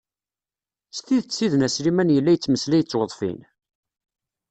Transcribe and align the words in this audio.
S 0.97 0.99
tidet 1.05 1.33
sidna 1.37 1.67
Sliman 1.73 2.13
yella 2.15 2.31
yettmeslay 2.33 2.81
d 2.83 2.87
tweḍfin? 2.87 3.39